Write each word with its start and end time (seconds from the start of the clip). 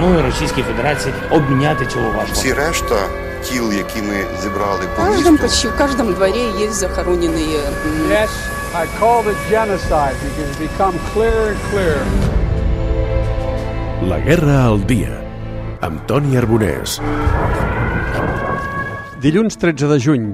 пропонує 0.00 0.22
Російській 0.22 0.62
Федерації 0.62 1.14
обміняти 1.30 1.86
цю 1.86 1.98
важку. 2.16 2.32
Всі 2.32 2.52
решта 2.52 2.94
тіл, 3.42 3.72
які 3.72 4.02
ми 4.02 4.14
зібрали 4.42 4.80
В 4.86 4.96
по 4.96 5.02
каждом, 5.02 5.32
місту, 5.32 5.46
почти 5.46 5.68
в 5.68 5.76
каждом 5.76 6.14
дворе 6.14 6.50
есть 6.60 6.72
захороненные 6.84 7.58
м, 7.58 8.10
Yes, 8.10 8.30
I 8.74 8.86
called 9.00 9.26
it 9.26 9.36
genocide 9.50 10.14
because 10.24 10.46
it's 10.50 10.58
become 10.68 10.94
clearer 11.14 11.48
and 11.52 11.58
clearer. 11.70 12.04
La 14.10 14.18
guerra 14.28 14.56
al 14.70 14.78
dia, 14.92 15.14
amb 15.80 16.06
Toni 16.06 16.36
Arbonès. 16.36 17.00
Dilluns 19.22 19.56
13 19.56 19.88
de 19.88 19.98
juny. 20.06 20.28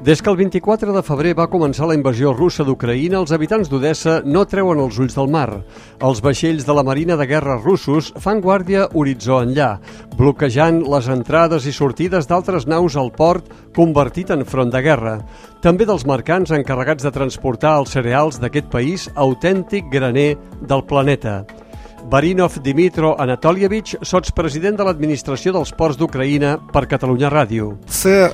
Des 0.00 0.22
que 0.22 0.30
el 0.30 0.36
24 0.38 0.94
de 0.96 1.00
febrer 1.04 1.34
va 1.36 1.44
començar 1.52 1.84
la 1.84 1.92
invasió 1.92 2.30
russa 2.32 2.64
d'Ucraïna, 2.64 3.18
els 3.20 3.34
habitants 3.36 3.68
d'Odessa 3.68 4.22
no 4.24 4.46
treuen 4.48 4.78
els 4.80 4.96
ulls 4.96 5.12
del 5.12 5.28
mar. 5.28 5.58
Els 6.00 6.22
vaixells 6.24 6.64
de 6.64 6.72
la 6.72 6.84
Marina 6.88 7.18
de 7.20 7.26
Guerra 7.28 7.58
russos 7.60 8.08
fan 8.16 8.40
guàrdia 8.40 8.86
horitzó 8.96 9.42
enllà, 9.44 9.74
bloquejant 10.16 10.78
les 10.88 11.10
entrades 11.12 11.66
i 11.68 11.74
sortides 11.76 12.30
d'altres 12.30 12.64
naus 12.64 12.96
al 12.96 13.12
port 13.12 13.50
convertit 13.76 14.32
en 14.32 14.46
front 14.48 14.72
de 14.72 14.80
guerra. 14.80 15.18
També 15.60 15.84
dels 15.84 16.06
mercants 16.08 16.54
encarregats 16.56 17.04
de 17.04 17.12
transportar 17.12 17.74
els 17.82 17.92
cereals 17.92 18.40
d'aquest 18.40 18.70
país 18.72 19.04
autèntic 19.16 19.92
graner 19.92 20.38
del 20.62 20.86
planeta. 20.88 21.42
Barinov 22.08 22.56
Dimitro 22.64 23.12
Anatolievich, 23.20 23.98
sotspresident 24.00 24.80
de 24.80 24.88
l'Administració 24.88 25.52
dels 25.52 25.74
Ports 25.76 26.00
d'Ucraïna 26.00 26.56
per 26.72 26.86
Catalunya 26.88 27.28
Ràdio. 27.28 27.74
Це 27.86 28.30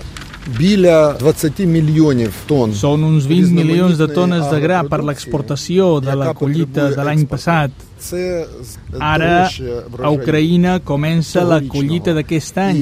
біля 0.58 1.14
20 1.14 1.60
мільйонів 1.60 2.34
тонн. 2.48 2.72
Són 2.74 3.04
uns 3.04 3.28
20 3.30 3.52
milions 3.54 3.98
de 3.98 4.08
tones 4.08 4.44
de 4.50 4.60
gra 4.60 4.82
per 4.84 5.00
агропродукції, 5.00 5.08
l'exportació 5.10 6.02
de 6.02 6.16
la 6.16 6.26
яка 6.26 6.40
collita 6.40 6.66
потребує 6.66 6.96
de 6.96 7.04
l'any 7.06 7.22
експорту. 7.22 7.36
passat. 7.36 7.72
Ara 9.01 9.49
a 10.03 10.11
Ucraïna 10.13 10.79
comença 10.85 11.43
la 11.45 11.61
collita 11.65 12.13
d'aquest 12.15 12.59
any. 12.59 12.77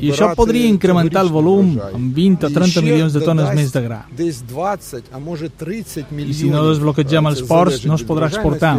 i 0.00 0.10
això 0.10 0.30
podria 0.36 0.66
incrementar 0.68 1.22
el 1.26 1.30
volum 1.34 1.74
amb 1.92 2.14
20 2.16 2.46
o 2.46 2.50
30 2.50 2.82
milions 2.82 3.12
de 3.12 3.20
tones 3.20 3.50
més 3.54 3.72
de 3.72 3.82
gra. 3.84 4.00
I 6.30 6.34
si 6.34 6.48
no 6.50 6.64
desbloquegem 6.70 7.26
els 7.30 7.42
ports, 7.42 7.84
no 7.86 7.94
es 7.94 8.04
podrà 8.04 8.28
exportar. 8.32 8.78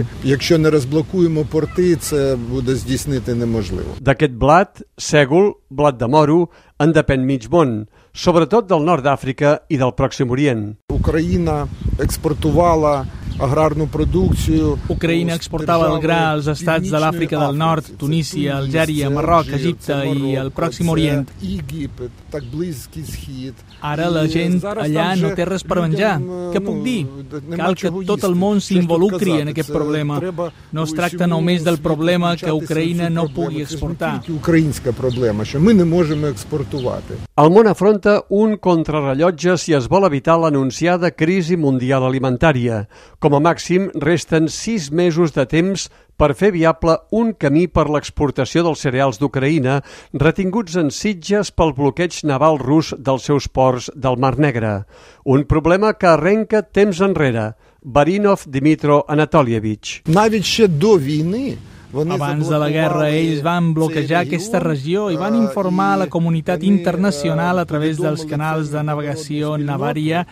D'aquest 4.02 4.34
blat, 4.34 4.82
sègol, 4.98 5.54
blat 5.70 5.98
de 6.00 6.08
moro, 6.08 6.50
en 6.80 6.92
depèn 6.92 7.24
mig 7.26 7.48
món, 7.50 7.86
sobretot 8.14 8.68
del 8.68 8.84
nord 8.84 9.04
d'Àfrica 9.06 9.60
i 9.70 9.78
del 9.78 9.94
Pròxim 9.96 10.32
Orient. 10.32 10.76
Ucraïna 10.92 11.68
exportava 12.00 13.06
аграрну 13.39 13.87
продукцію. 13.87 14.79
Ucraïna 14.89 15.33
у 15.33 15.37
exportava 15.41 15.87
el 15.93 16.01
gra 16.05 16.21
als 16.35 16.45
держави 16.45 16.57
estats 16.59 16.91
de 16.91 16.99
l'Àfrica 16.99 17.37
del 17.39 17.53
Північної 17.53 17.61
Nord, 17.63 17.79
Африки. 17.79 17.97
Це 18.01 18.07
Tunísia, 18.07 18.53
Туніс, 18.61 18.75
Algèria, 18.75 19.09
це 19.09 19.15
Marroc, 19.17 19.37
Алжир, 19.39 19.55
Egipte 19.61 19.77
це 19.81 19.93
i 19.93 20.15
el 20.15 20.37
Марокко, 20.37 20.63
Pròxim 20.63 20.85
це 20.87 20.93
Orient. 20.93 21.25
Єгипет, 21.43 22.11
так 22.31 22.43
Близький 22.53 23.03
Схід. 23.05 23.55
Ara 23.83 24.11
la 24.11 24.23
I 24.27 24.33
gent 24.37 24.61
зараз 24.61 24.87
allà 24.87 24.95
там 24.95 25.19
no 25.21 25.27
вже 25.27 25.37
té 25.37 25.45
res 25.45 25.63
per 25.71 25.77
людям, 25.77 25.91
menjar. 25.91 26.19
е, 26.21 26.53
Què 26.55 26.61
ну, 26.61 26.67
puc 26.71 26.83
dir? 26.85 27.07
нема 27.49 27.65
Cal 27.65 27.73
que 27.75 27.81
чого 27.81 28.03
tot 28.05 28.21
el 28.25 28.31
їсти. 28.31 28.41
món 28.45 28.61
Що 28.61 28.75
ж 28.75 28.81
тут 28.81 28.89
s'involucri 28.91 29.31
en 29.31 29.39
казати? 29.39 29.51
aquest 29.53 29.67
Це 29.67 29.73
problema. 29.79 30.19
треба 30.19 30.53
No 30.73 30.81
es 30.83 30.93
у 30.93 30.97
tracta 30.97 31.17
всьому 31.27 31.35
només 31.35 31.59
del 31.63 31.77
світу 31.77 31.89
problema 31.89 32.29
que 32.31 32.37
включатися 32.37 32.53
в 32.55 32.59
цю 32.59 32.65
Україна 32.65 33.05
no 33.11 33.15
проблему. 33.15 33.37
pugui 33.37 33.65
Це 33.67 33.77
ж 33.77 33.85
не 33.85 33.91
exportar. 33.91 34.21
тільки 34.21 34.33
українська 34.33 34.93
проблема, 34.93 35.45
що 35.45 35.61
ми 35.61 35.75
не 35.75 35.85
можемо 35.85 36.27
експортувати. 36.27 37.15
El 37.37 37.49
món 37.51 37.67
afronta 37.75 38.21
un 38.31 38.51
contrarrellotge 38.59 39.51
si 39.63 39.71
es 39.79 39.85
vol 39.89 40.05
evitar 40.11 40.37
l'anunciada 40.43 41.11
crisi 41.21 41.57
mundial 41.57 42.03
alimentària. 42.11 42.87
Com 43.25 43.35
a 43.37 43.41
màxim, 43.41 43.91
resten 43.95 44.49
sis 44.49 44.91
mesos 44.91 45.35
de 45.37 45.45
temps 45.47 45.89
per 46.21 46.35
fer 46.37 46.51
viable 46.53 46.99
un 47.17 47.33
camí 47.33 47.67
per 47.69 47.87
l'exportació 47.89 48.65
dels 48.67 48.83
cereals 48.85 49.21
d'Ucraïna 49.21 49.81
retinguts 50.13 50.77
en 50.81 50.93
sitges 50.93 51.51
pel 51.51 51.75
bloqueig 51.77 52.21
naval 52.29 52.61
rus 52.61 52.93
dels 52.99 53.25
seus 53.29 53.49
ports 53.49 53.91
del 53.95 54.21
Mar 54.21 54.37
Negre. 54.39 54.85
Un 55.25 55.45
problema 55.45 55.95
que 55.95 56.13
arrenca 56.13 56.63
temps 56.63 57.01
enrere. 57.01 57.53
Barinov 57.83 58.45
Dimitro 58.47 59.05
Anatolievich. 59.09 60.03
Навіть 60.07 60.45
ще 60.45 60.69
до 60.69 60.99
війни 60.99 61.39
вони 61.39 61.57
abans 61.96 62.50
de 62.50 62.58
la 62.60 62.68
guerra, 62.70 63.08
ells 63.10 63.40
van 63.46 63.72
bloquejar 63.76 64.26
aquesta 64.26 64.60
regió 64.60 65.08
i 65.14 65.16
van 65.20 65.38
informar 65.40 65.94
a 65.94 66.00
la 66.04 66.08
comunitat 66.12 66.64
internacional 66.68 67.62
a 67.62 67.66
través 67.66 68.02
dels 68.02 68.26
canals 68.28 68.72
de 68.74 68.84
navegació 68.84 69.56
Navària 69.62 70.26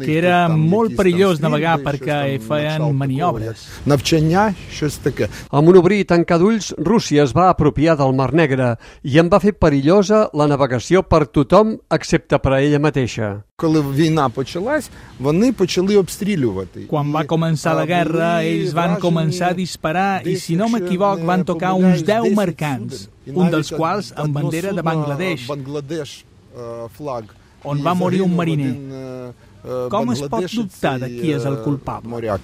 que 0.00 0.16
era 0.16 0.48
molt 0.48 0.96
perillós 0.96 1.42
navegar 1.44 1.76
perquè 1.84 2.38
feien 2.40 2.86
maniobres. 2.96 3.66
Amb 5.50 5.68
un 5.68 5.80
obrir 5.82 6.00
i 6.00 6.08
tancar 6.08 6.40
d'ulls, 6.40 6.72
Rússia 6.78 7.26
es 7.26 7.36
va 7.36 7.50
apropiar 7.50 7.98
del 8.00 8.16
Mar 8.16 8.32
Negre 8.32 8.74
i 9.02 9.20
en 9.20 9.28
va 9.28 9.42
fer 9.44 9.52
perillosa 9.58 10.28
la 10.32 10.48
navegació 10.48 11.04
per 11.04 11.26
tothom 11.28 11.76
excepte 11.92 12.40
per 12.40 12.56
a 12.56 12.64
ella 12.64 12.80
mateixa. 12.80 13.34
Коли 13.59 13.81
війна 13.81 14.29
почалась, 14.29 14.89
вони 15.19 15.53
почали 15.53 15.97
обстрілювати. 15.97 16.79
Quan 16.89 17.11
va 17.11 17.23
І, 17.23 17.27
començar 17.27 17.75
la 17.75 17.83
а, 17.83 17.85
guerra, 17.85 18.31
були 18.41 18.51
ells 18.51 18.73
van 18.73 18.73
вражені 18.73 19.01
començar 19.01 19.49
a 19.49 19.53
disparar 19.53 20.21
i, 20.21 20.23
десь, 20.23 20.43
si 20.43 20.55
no 20.55 20.65
якщо 20.65 20.77
m'equivoc, 20.77 21.17
не 21.19 21.25
van 21.25 21.43
tocar 21.43 21.71
помиляюсь, 21.71 21.99
uns 21.99 22.05
10 22.05 22.23
10 22.23 22.35
mercants, 22.35 22.95
суден. 22.97 23.09
І 23.27 23.31
un 23.31 23.49
dels 23.51 23.71
навіть 23.71 23.81
quals 23.81 24.13
amb 24.15 24.23
одно 24.23 24.39
bandera 24.39 24.69
de 24.71 24.75
судно, 24.75 24.83
Бангладеш. 24.83 25.47
Бангладеш 25.47 26.25
е, 26.57 26.87
флаг. 26.97 27.23
On 27.63 27.77
І 27.79 27.81
va 27.81 27.93
morir 27.93 28.21
un 28.21 28.29
загинув 28.29 28.39
mariner. 28.39 28.71
один, 28.71 28.91
е, 28.91 29.31
е, 29.65 29.89
Com 29.89 30.11
es 30.13 30.19
pot 30.21 30.29
бангладешець 30.29 30.59
dubtar 30.59 30.99
de 30.99 31.07
і, 31.09 31.19
qui 31.21 31.29
és 31.37 31.45
el 31.45 31.53
е, 31.53 31.63
culpable? 31.65 32.39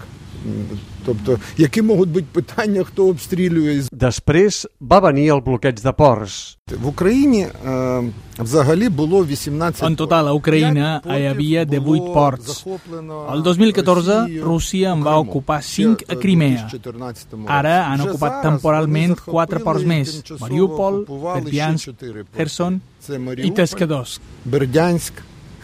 Моряк. 0.46 0.72
М, 0.72 0.79
Тобто, 1.06 1.38
які 1.57 1.81
можуть 1.81 2.09
бути 2.09 2.25
питання, 2.31 2.84
хто 2.84 3.07
обстрілює 3.07 3.81
Després 3.91 4.66
va 4.81 5.00
venir 5.02 5.31
el 5.34 5.41
bloqueig 5.44 5.81
de 5.84 5.91
ports. 5.96 6.57
В 6.81 6.88
Україні 6.88 7.47
е, 7.68 8.03
взагалі 8.40 8.90
було 8.90 9.25
18 9.25 9.84
En 9.90 9.96
total, 9.96 10.28
a 10.28 10.34
Ucraïna 10.41 11.02
портів 11.02 11.12
hi 11.12 11.35
havia 11.35 11.79
було 11.81 11.96
18 11.96 12.16
ports. 12.16 12.41
захоплено 12.41 13.28
El 13.34 13.41
2014, 13.44 14.07
Росією 14.07 14.46
Rússia 14.46 14.94
en 14.96 15.03
va 15.03 15.03
Криму. 15.03 15.31
ocupar 15.31 15.62
Ще, 15.62 15.84
5 15.84 16.06
е, 16.09 16.16
a 16.16 16.18
Crimea. 16.18 16.56
2014 16.69 17.28
році. 17.34 17.46
Ara 17.47 17.90
han 17.90 18.00
Вже 18.00 18.09
ocupat 18.09 18.19
зараз 18.31 18.46
temporalment 18.46 19.18
вони 19.25 19.46
4 19.46 19.63
ports 19.63 19.79
захопили 19.79 19.85
més, 19.85 20.12
тимчасово 20.13 20.46
Mariupol, 20.50 20.94
окупували 20.96 21.40
ще 21.41 21.46
Бердянськ, 21.46 21.85
чотири 21.85 22.13
порти. 22.24 22.38
Херсон 22.38 22.81
Це 23.00 23.13
i 23.13 23.19
Маріуполь, 23.19 23.62
Pescadors. 23.63 24.19
Бердянськ, 24.46 25.13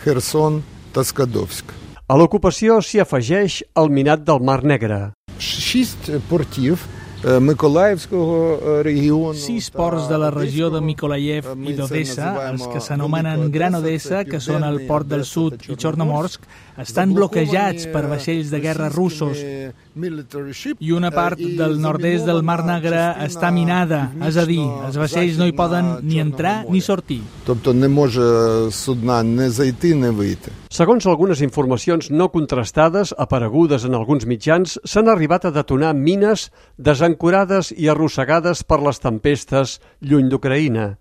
Херсон 0.04 0.64
та 0.92 1.04
Скадовськ. 1.04 1.66
A 2.12 2.16
l'ocupació 2.16 2.80
s'hi 2.80 3.02
afegeix 3.04 3.64
el 3.76 3.90
minat 3.92 4.24
del 4.24 4.40
Mar 4.40 4.64
Negre. 4.64 5.14
Шість 5.40 6.12
портів 6.30 6.86
е, 7.26 7.40
Миколаївського 7.40 8.60
е, 8.68 8.84
регіону. 8.84 9.34
Sis 9.34 9.72
та 9.72 9.80
ports 9.80 10.08
de 10.08 10.18
la 10.18 10.32
regió 10.32 10.70
de 10.70 10.78
Одеського. 10.78 10.88
Mikolayev 10.88 11.56
Ми 11.56 11.72
i 11.72 11.76
це 11.76 11.82
d'Odessa, 11.82 12.26
називаємо 12.26 12.58
els 12.58 12.74
que 12.74 12.80
s'anomenen 12.80 13.38
Велика 13.38 13.58
Gran 13.58 13.76
Одеса, 13.76 14.10
це 14.10 14.16
Odessa, 14.16 14.32
que 14.32 14.40
són 14.40 14.62
el 14.64 14.78
Південний 14.78 14.88
port 14.88 15.08
del 15.08 15.20
Одеса 15.20 15.34
sud 15.34 15.54
та 15.68 15.74
i 15.74 15.76
Chornomorsk, 15.84 16.42
estan 16.78 17.10
заблоковані 17.10 17.16
bloquejats 17.18 17.84
per 17.94 18.04
vaixells 18.14 18.48
de 18.54 18.60
guerra 18.66 18.90
russos 18.90 19.38
російськими 19.38 19.68
military 19.68 19.91
ship, 19.91 19.91
i 20.80 20.92
una 20.92 21.12
part 21.12 21.40
е, 21.40 21.44
і 21.44 21.58
del 21.58 21.78
nord-est 21.82 22.26
del 22.28 22.44
Mar 22.44 22.58
замінована 22.58 22.78
Negre 22.78 23.02
частина 23.02 23.28
està 23.28 23.52
minada, 23.52 24.00
és 24.28 24.38
a 24.38 24.46
dir, 24.46 24.62
els 24.88 24.98
vaixells 24.98 25.38
no 25.40 25.48
hi 25.48 25.56
poden 25.56 25.90
ni 26.04 26.20
entrar 26.20 26.66
ni 26.70 26.82
sortir. 26.82 27.22
Тобто 27.46 27.74
не 27.74 27.88
може 27.88 28.72
судна 28.72 29.24
не 29.24 29.50
зайти, 29.50 29.94
не 29.94 30.12
вийти. 30.12 30.52
Segons 30.70 31.06
algunes 31.06 31.42
informacions 31.42 32.10
no 32.12 32.30
contrastades 32.30 33.14
aparegudes 33.18 33.86
en 33.86 33.96
alguns 33.96 34.26
mitjans, 34.26 34.80
s'han 34.84 35.08
arribat 35.08 35.46
a 35.46 35.52
detonar 35.52 35.94
mines 35.94 36.52
desancorades 36.78 37.72
i 37.72 37.90
arrossegades 37.90 38.64
per 38.64 38.82
les 38.82 39.00
tempestes 39.00 39.80
lluny 40.02 40.30
d'Ucraïna. 40.30 40.96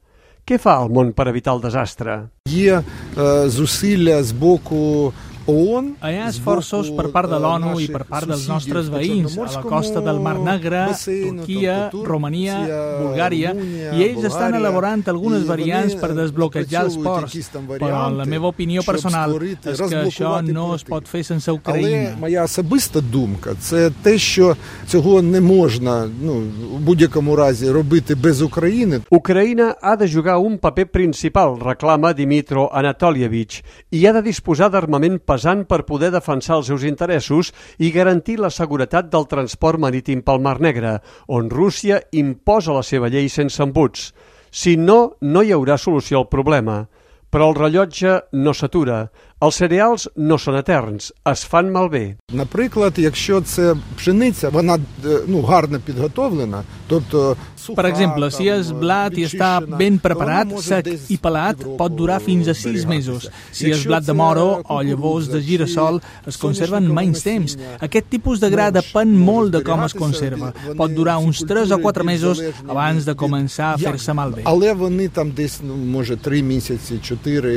Què 0.47 0.61
fa 0.63 0.77
el 0.79 0.93
món 0.95 1.11
per 1.11 1.27
evitar 1.27 1.57
el 1.57 1.63
desastre? 1.65 2.29
Є 2.47 2.83
е, 3.19 3.49
зусилля 3.49 4.23
з 4.23 4.33
боку 4.33 5.13
ООН, 5.47 5.95
Hi 6.03 6.19
ha 6.19 6.27
з 6.27 6.41
esforços 6.41 6.89
боку, 6.91 6.99
per 6.99 7.09
part 7.15 7.31
de 7.31 7.37
е, 7.39 7.43
l'ONU 7.45 7.79
i 7.79 7.87
наших 7.87 7.95
per 7.95 8.05
part 8.11 8.27
dels 8.27 8.43
сусідів 8.43 8.55
nostres 8.55 8.87
по 8.91 8.99
veïns 8.99 9.31
a 9.31 9.47
la 9.47 9.47
Чорноморському 9.47 9.71
costa 9.71 10.01
del 10.07 10.19
Mar 10.27 10.39
Negre, 10.43 10.81
басейну, 10.91 11.43
Turquia, 11.43 11.89
тобто 11.93 12.09
Romania, 12.09 12.57
Турція, 12.59 12.81
Bulgària, 13.03 13.51
Румунія, 13.55 13.91
i 13.95 14.01
ells 14.07 14.25
estan 14.27 14.51
Болгарія, 14.51 14.61
elaborant 14.61 15.05
algunes 15.13 15.43
і 15.45 15.47
variants 15.47 15.95
вони 15.95 16.03
per 16.03 16.11
desbloquejar 16.19 16.83
els 16.87 16.97
напрацьовують 16.97 17.07
ports, 17.07 17.35
якісь 17.35 17.49
там 17.49 17.63
però 17.67 17.79
варіанти, 17.79 18.17
la 18.19 18.27
meva 18.27 18.47
opinió 18.51 18.83
щоб 18.83 18.95
personal 18.95 19.29
створити, 19.31 19.71
és 19.71 19.79
que 19.79 19.85
això 19.85 19.95
розблокувати 19.95 20.53
no 20.53 20.75
es 20.75 20.83
порти. 20.83 20.91
pot 20.95 21.05
fer 21.15 21.23
sense 21.25 21.49
Але 21.49 21.59
Ucraïna. 21.59 22.19
моя 22.21 22.45
особиста 22.45 23.01
думка 23.01 23.51
це 23.61 23.91
те, 24.03 24.19
що 24.19 24.57
цього 24.87 25.23
не 25.23 25.41
можна 25.41 26.09
ну, 26.23 26.33
в 26.77 26.81
будь-якому 26.81 27.37
разі 27.37 27.71
робити 27.71 28.15
без 28.15 28.43
України. 28.43 29.01
Ucraïna 29.11 29.75
ha 29.83 29.97
de 29.97 30.07
jugar 30.09 30.39
un 30.39 30.59
paper 30.59 30.87
principal, 30.87 31.59
reclama 31.63 32.13
Dimitro 32.13 32.71
Anatolievich, 32.73 33.63
i 33.91 34.07
ha 34.07 34.13
de 34.13 34.23
disposar 34.23 34.71
d'armament 34.71 35.23
pesant 35.42 35.64
per 35.66 35.88
poder 35.90 36.12
defensar 36.14 36.60
els 36.60 36.68
seus 36.70 36.84
interessos 36.86 37.50
i 37.82 37.90
garantir 37.90 38.38
la 38.38 38.52
seguretat 38.54 39.08
del 39.10 39.26
transport 39.26 39.82
marítim 39.82 40.22
pel 40.22 40.38
Mar 40.40 40.60
Negre, 40.62 41.00
on 41.28 41.50
Rússia 41.50 41.98
imposa 42.14 42.76
la 42.76 42.84
seva 42.86 43.10
llei 43.10 43.26
sense 43.30 43.58
embuts. 43.64 44.12
Si 44.52 44.76
no, 44.78 45.18
no 45.22 45.42
hi 45.42 45.50
haurà 45.56 45.80
solució 45.82 46.20
al 46.20 46.30
problema. 46.30 46.84
Però 47.32 47.48
el 47.50 47.56
rellotge 47.56 48.20
no 48.34 48.54
s'atura. 48.54 49.08
Els 49.41 49.57
cereals 49.61 50.09
no 50.17 50.39
són 50.39 50.57
eterns, 50.57 51.13
es 51.25 51.45
fan 51.45 51.69
malbé. 51.71 52.17
Наприклад, 52.33 52.93
якщо 52.97 53.41
це 53.41 53.77
пшениця, 53.97 54.49
вона 54.49 54.75
е, 55.07 55.19
ну, 55.27 55.43
гарно 55.43 55.79
підготовлена, 55.81 56.63
тобто 56.89 57.37
суха, 57.67 57.83
Per 57.83 57.87
exemple, 57.93 58.25
si 58.31 58.45
там, 58.49 58.61
és 58.61 58.67
blat 58.81 59.13
i 59.19 59.25
està 59.25 59.61
відчищена, 59.61 59.77
ben 59.77 59.99
то 59.99 60.09
вона 60.15 60.15
preparat, 60.15 60.47
може 60.51 60.69
sec 60.75 60.83
десь 60.85 61.11
i 61.11 61.17
pelat, 61.19 61.57
півроку 61.57 61.77
pot 61.77 61.93
durar 61.97 62.21
fins 62.29 62.47
a 62.49 62.55
6 62.55 62.61
зберігатися. 62.63 62.89
mesos. 63.13 63.29
Si 63.53 63.65
és 63.65 63.69
Якщо 63.69 63.91
blat 63.91 64.01
de 64.01 64.07
це 64.07 64.13
moro 64.13 64.47
o 64.53 64.57
кукурудза 64.57 64.89
llavors 64.95 65.27
de 65.33 65.41
чи 65.43 65.47
girassol, 65.49 65.95
es 66.27 66.37
conserven 66.45 66.83
соняшникове 66.87 66.95
menys 66.95 67.23
temps. 67.27 67.57
насіння, 67.57 67.79
Aquest 67.81 68.05
tipus 68.13 68.37
de 68.41 68.49
gra 68.51 68.71
менш 68.71 68.75
depèn 68.79 69.07
може 69.07 69.27
molt 69.31 69.51
de 69.51 69.61
com 69.63 69.81
es 69.81 69.89
зберігатися, 69.89 69.99
conserva. 70.05 70.53
вони 70.67 70.79
Pot 70.81 70.95
durar 70.97 71.19
ці 71.21 71.27
uns 71.27 71.39
3 71.49 71.61
o 71.61 71.79
культури 71.79 71.83
4 71.83 72.05
mesos 72.05 72.37
залежні 72.37 72.71
abans 72.73 73.05
de 73.05 73.13
від- 73.13 73.19
començar 73.23 73.75
a 73.75 73.81
як- 73.81 73.95
fer-se 73.95 74.13
malbé. 74.15 74.41
Але 74.45 74.73
вони 74.73 75.09
там 75.09 75.31
десь, 75.31 75.61
ну, 75.63 75.77
може, 75.77 76.17
3 76.17 76.43
місяці, 76.43 76.99
4, 77.03 77.53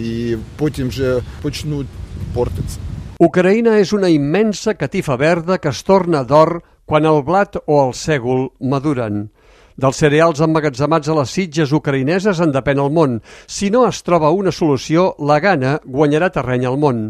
і 0.00 0.36
потім 0.56 0.88
вже 0.88 1.20
почнуть 1.42 1.88
портитися. 2.34 2.80
Ucraïna 3.22 3.78
és 3.78 3.92
una 3.94 4.10
immensa 4.10 4.74
catifa 4.74 5.16
verda 5.16 5.60
que 5.62 5.70
es 5.70 5.84
torna 5.86 6.24
d'or 6.26 6.58
quan 6.84 7.06
el 7.06 7.22
blat 7.22 7.56
o 7.64 7.78
el 7.86 7.94
sègol 7.94 8.48
maduren. 8.60 9.28
Dels 9.74 9.98
cereals 9.98 10.38
emmagatzemats 10.44 11.08
a 11.10 11.14
les 11.18 11.32
sitges 11.34 11.72
ucraïneses 11.74 12.38
en 12.42 12.52
depèn 12.54 12.78
el 12.78 12.92
món. 12.94 13.16
Si 13.50 13.70
no 13.74 13.82
es 13.88 14.02
troba 14.06 14.30
una 14.30 14.52
solució, 14.54 15.14
la 15.18 15.40
gana 15.42 15.80
guanyarà 15.82 16.28
terreny 16.34 16.66
al 16.68 16.78
món. 16.78 17.00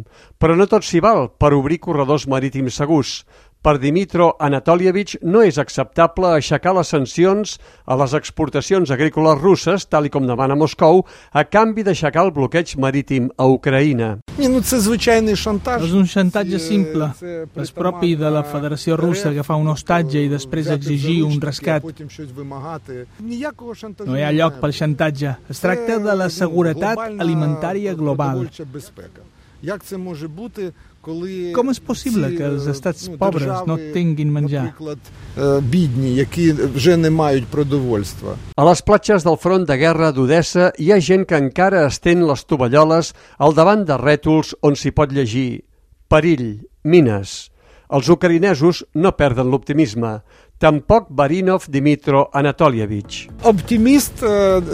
Però 0.41 0.57
no 0.57 0.69
tot 0.69 0.85
s'hi 0.85 1.03
val 1.05 1.29
per 1.37 1.53
obrir 1.53 1.81
corredors 1.85 2.25
marítims 2.29 2.81
segurs. 2.81 3.19
Per 3.65 3.79
Dimitro 3.81 4.37
Anatolievich 4.45 5.15
no 5.23 5.41
és 5.41 5.57
acceptable 5.57 6.27
aixecar 6.37 6.75
les 6.77 6.89
sancions 6.93 7.55
a 7.87 7.97
les 7.97 8.13
exportacions 8.13 8.91
agrícoles 8.93 9.41
russes, 9.41 9.87
tal 9.89 10.05
i 10.05 10.11
com 10.13 10.27
demana 10.29 10.53
Moscou, 10.55 11.01
a 11.33 11.45
canvi 11.49 11.83
d'aixecar 11.83 12.27
el 12.27 12.31
bloqueig 12.37 12.75
marítim 12.77 13.31
a 13.39 13.47
Ucraïna. 13.49 14.19
Ні, 14.39 14.49
ну 14.49 14.61
це 14.61 14.81
звичайний 14.81 15.37
шантаж. 15.37 15.83
És 15.83 15.93
un 15.97 16.05
xantatge 16.05 16.55
Е, 16.57 16.59
simple. 16.59 17.13
це 17.21 17.47
És 17.57 17.73
propi 17.75 18.17
de 18.19 18.29
la 18.31 18.43
Federació 18.53 18.97
Russa 19.01 19.29
agafar 19.31 19.57
un 19.57 19.69
hostatge 19.73 20.19
i 20.25 20.29
després 20.29 20.61
взяти 20.67 20.77
exigir 20.85 21.23
un 21.25 21.31
заручники, 21.41 21.47
а 21.47 21.51
rescat. 21.51 21.81
потім 21.83 22.11
щось 22.11 22.33
вимагати. 22.37 23.07
Ніякого 23.21 23.75
шантажу 23.75 24.11
No 24.11 24.17
hi 24.17 24.23
ha 24.23 24.33
немає. 24.33 24.45
lloc 24.45 24.61
pel 24.61 24.73
xantatge. 24.81 25.37
Es 25.51 25.61
tracta 25.65 25.99
de 25.99 26.15
la 26.21 26.29
Це, 26.29 26.45
seguretat 26.45 26.97
ну, 26.97 27.03
глобальна 27.03 27.25
alimentària 27.25 27.95
global. 27.95 28.17
продовольча 28.17 28.65
безпека. 28.75 29.23
Як 29.63 29.85
це 29.85 29.97
може 29.97 30.29
бути, 30.29 30.73
коли 30.98 30.98
Com 31.09 31.69
és 31.69 31.81
possible 31.85 32.31
ці, 32.31 32.37
que 32.39 32.47
els 32.49 32.65
е, 32.65 32.73
estats 32.73 33.09
ну, 33.11 33.19
pobres 33.21 33.45
держави, 33.45 33.69
no 33.69 33.93
tinguin 33.93 34.31
menjar? 34.33 34.71
Наприклад, 34.71 34.99
е, 35.37 35.61
бідні, 35.61 36.15
які 36.15 36.53
вже 36.53 36.97
не 36.97 37.11
мають 37.11 37.47
продовольства. 37.47 38.37
A 38.57 38.65
les 38.65 38.81
platges 38.81 39.25
del 39.25 39.37
front 39.37 39.69
de 39.69 39.77
guerra 39.77 40.13
d'Odessa 40.13 40.73
hi 40.79 40.93
ha 40.93 41.01
gent 41.01 41.27
que 41.29 41.37
encara 41.37 41.85
estén 41.91 42.25
les 42.25 42.45
tovalloles 42.49 43.13
al 43.39 43.53
davant 43.53 43.85
de 43.85 43.99
rètols 44.01 44.55
on 44.63 44.77
s'hi 44.81 44.95
pot 44.97 45.13
llegir 45.13 45.65
«Perill, 46.09 46.65
mines». 46.85 47.51
Els 47.95 48.09
ucraïnesos 48.09 48.81
no 48.97 49.13
perden 49.13 49.53
l'optimisme. 49.53 50.23
Tampoc 50.60 51.08
Barinov 51.10 51.70
Dimitro 51.70 52.30
Anatolievich. 52.34 53.30
Optimist, 53.44 54.20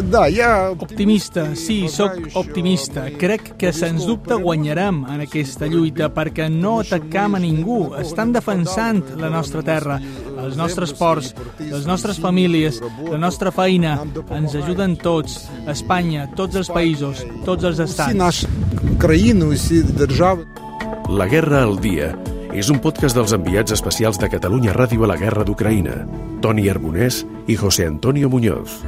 da, 0.09 0.25
ja... 0.33 0.71
Optimista, 0.71 1.55
sí, 1.55 1.85
sóc 1.87 2.17
optimista. 2.33 3.03
Crec 3.19 3.51
que, 3.61 3.69
sens 3.69 4.07
dubte, 4.09 4.33
guanyarem 4.33 5.03
en 5.13 5.21
aquesta 5.27 5.69
lluita 5.69 6.09
perquè 6.09 6.49
no 6.49 6.79
atacam 6.81 7.37
a 7.37 7.43
ningú. 7.43 7.93
Estan 8.01 8.33
defensant 8.33 9.03
la 9.21 9.29
nostra 9.29 9.61
terra, 9.61 9.99
els 10.41 10.57
nostres 10.57 10.95
ports, 10.97 11.35
les 11.61 11.85
nostres 11.85 12.17
famílies, 12.17 12.81
la 13.05 13.21
nostra 13.21 13.53
feina. 13.53 13.99
Ens 14.33 14.57
ajuden 14.57 14.97
tots, 14.97 15.43
Espanya, 15.69 16.31
tots 16.33 16.57
els 16.57 16.73
països, 16.73 17.21
tots 17.45 17.61
els 17.61 17.85
estats. 17.85 18.45
La 21.13 21.29
guerra 21.29 21.61
al 21.61 21.77
dia 21.77 22.15
és 22.55 22.69
un 22.71 22.79
podcast 22.79 23.17
dels 23.17 23.33
enviats 23.35 23.75
especials 23.75 24.19
de 24.21 24.29
Catalunya 24.31 24.75
Ràdio 24.75 25.03
a 25.03 25.11
la 25.11 25.19
Guerra 25.19 25.43
d'Ucraïna, 25.47 25.97
Toni 26.41 26.69
Arbonès 26.71 27.25
i 27.51 27.59
José 27.59 27.89
Antonio 27.91 28.31
Muñoz. 28.31 28.79